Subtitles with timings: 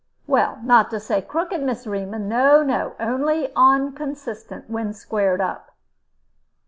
[0.25, 2.95] "Well, not to say crooked, Miss 'Rema; no, no.
[2.99, 5.73] Only onconsistent, when squared up."